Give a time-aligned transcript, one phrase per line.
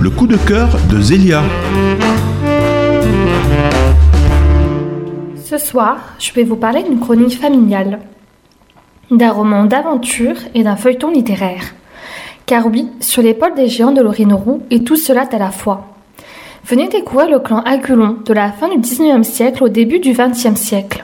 [0.00, 1.42] Le coup de cœur de Zélia.
[5.44, 8.00] Ce soir, je vais vous parler d'une chronique familiale,
[9.10, 11.74] d'un roman d'aventure et d'un feuilleton littéraire.
[12.46, 15.94] Car oui, sur l'épaule des géants de Lorine Roux, et tout cela à la fois.
[16.66, 20.54] Venez découvrir le clan Agulon de la fin du XIXe siècle au début du XXe
[20.54, 21.03] siècle.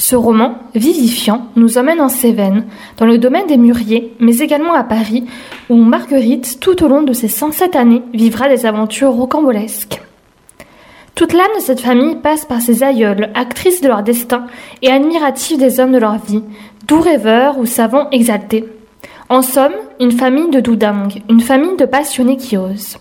[0.00, 2.64] Ce roman, vivifiant, nous emmène en Cévennes,
[2.96, 5.26] dans le domaine des mûriers, mais également à Paris,
[5.68, 10.00] où Marguerite, tout au long de ses 107 années, vivra des aventures rocambolesques.
[11.14, 14.46] Toute l'âme de cette famille passe par ses aïeules, actrices de leur destin
[14.80, 16.42] et admiratives des hommes de leur vie,
[16.88, 18.64] doux rêveurs ou savants exaltés.
[19.28, 22.96] En somme, une famille de doudingues, une famille de passionnés qui osent.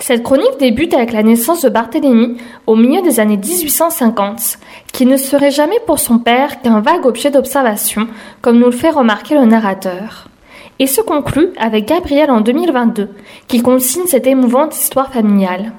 [0.00, 4.58] Cette chronique débute avec la naissance de Barthélemy au milieu des années 1850,
[4.94, 8.08] qui ne serait jamais pour son père qu'un vague objet d'observation,
[8.40, 10.28] comme nous le fait remarquer le narrateur.
[10.78, 13.10] Et se conclut avec Gabriel en 2022,
[13.46, 15.72] qui consigne cette émouvante histoire familiale.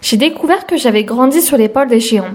[0.00, 2.34] J'ai découvert que j'avais grandi sur l'épaule des géants.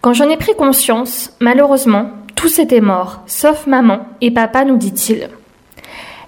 [0.00, 5.28] Quand j'en ai pris conscience, malheureusement, tous étaient morts, sauf maman et papa, nous dit-il.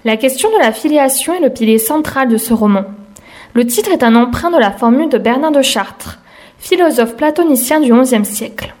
[0.05, 2.83] La question de la filiation est le pilier central de ce roman.
[3.55, 6.19] Le titre est un emprunt de la formule de Bernard de Chartres,
[6.57, 8.75] philosophe platonicien du XIe siècle.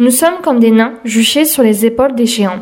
[0.00, 2.60] Nous sommes comme des nains juchés sur les épaules des géants.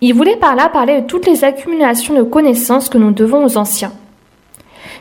[0.00, 3.58] Il voulait par là parler de toutes les accumulations de connaissances que nous devons aux
[3.58, 3.92] anciens.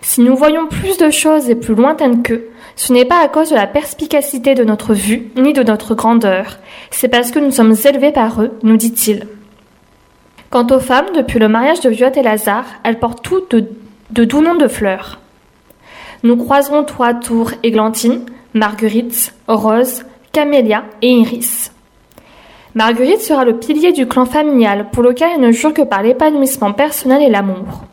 [0.02, 3.50] Si nous voyons plus de choses et plus lointaines qu'eux, ce n'est pas à cause
[3.50, 6.58] de la perspicacité de notre vue, ni de notre grandeur,
[6.92, 9.26] c'est parce que nous sommes élevés par eux, nous dit-il.
[10.50, 13.56] Quant aux femmes, depuis le mariage de Violette et Lazare, elles portent toutes
[14.09, 15.20] de doux noms de fleurs.
[16.23, 21.72] Nous croiserons tour à tour Églantine, Marguerite, Rose, Camélia et Iris.
[22.73, 26.73] Marguerite sera le pilier du clan familial pour lequel elle ne jure que par l'épanouissement
[26.73, 27.84] personnel et l'amour.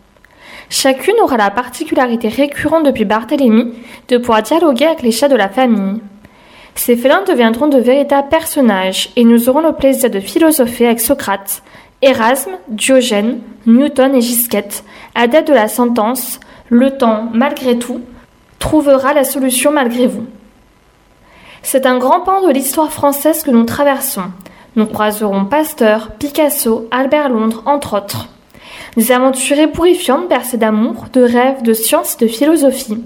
[0.70, 3.74] Chacune aura la particularité récurrente depuis Barthélemy
[4.08, 6.00] de pouvoir dialoguer avec les chats de la famille.
[6.74, 11.62] Ces félins deviendront de véritables personnages et nous aurons le plaisir de philosopher avec Socrate,
[12.02, 18.00] Erasme, Diogène, Newton et Gisquette, adeptes de la sentence Le temps, malgré tout,
[18.58, 20.26] trouvera la solution malgré vous.
[21.62, 24.30] C'est un grand pan de l'histoire française que nous traversons.
[24.76, 28.28] Nous croiserons Pasteur, Picasso, Albert Londres, entre autres.
[28.96, 33.02] Des aventures ébouriffiantes percées d'amour, de rêves, de science et de philosophie,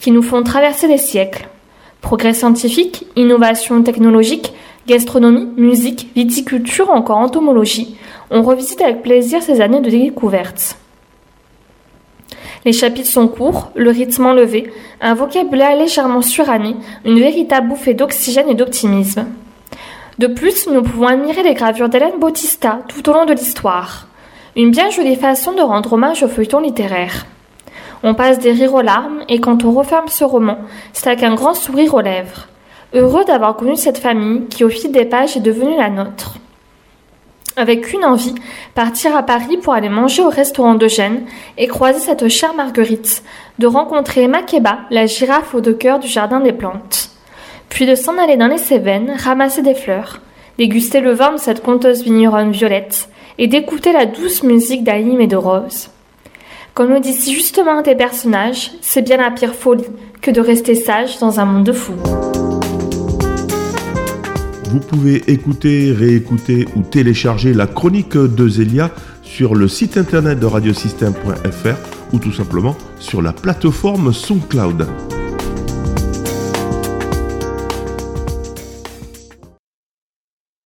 [0.00, 1.48] qui nous font traverser les siècles.
[2.00, 4.52] Progrès scientifique, innovation technologique,
[4.86, 7.96] gastronomie, musique, viticulture, encore entomologie,
[8.30, 10.76] on revisite avec plaisir ces années de découverte.
[12.66, 18.48] Les chapitres sont courts, le rythme enlevé, un vocabulaire légèrement suranné, une véritable bouffée d'oxygène
[18.48, 19.24] et d'optimisme.
[20.18, 24.08] De plus, nous pouvons admirer les gravures d'Hélène Bautista tout au long de l'histoire.
[24.56, 27.26] Une bien jolie façon de rendre hommage au feuilleton littéraire.
[28.02, 30.58] On passe des rires aux larmes et quand on referme ce roman,
[30.92, 32.48] c'est avec un grand sourire aux lèvres.
[32.94, 36.38] Heureux d'avoir connu cette famille qui au fil des pages est devenue la nôtre
[37.56, 38.34] avec une envie,
[38.74, 41.24] partir à Paris pour aller manger au restaurant d'Eugène
[41.56, 43.22] et croiser cette chère Marguerite,
[43.58, 47.10] de rencontrer Makeba, la girafe au de cœur du jardin des plantes,
[47.70, 50.20] puis de s'en aller dans les Cévennes, ramasser des fleurs,
[50.58, 53.08] déguster le vin de cette conteuse vigneronne violette
[53.38, 55.90] et d'écouter la douce musique d'Aïm et de Rose.
[56.74, 59.86] Comme le dit si justement un des personnages, c'est bien la pire folie
[60.20, 61.94] que de rester sage dans un monde de fous.
[64.76, 68.90] Vous pouvez écouter, réécouter ou télécharger la chronique de Zélia
[69.22, 74.86] sur le site internet de radiosystème.fr ou tout simplement sur la plateforme SoundCloud.